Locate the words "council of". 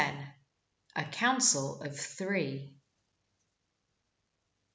1.05-1.95